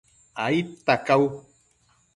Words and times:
aidta 0.45 0.95
cau 1.07 1.23